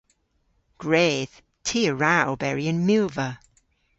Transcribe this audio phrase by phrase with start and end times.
[0.81, 1.35] Gwredh.
[1.65, 3.29] Ty a wra oberi yn milva.